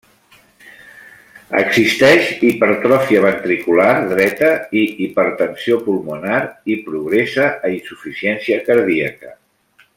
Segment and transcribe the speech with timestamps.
[1.59, 6.43] Existeix hipertròfia ventricular dreta i hipertensió pulmonar
[6.77, 9.37] i progressa a insuficiència cardíaca.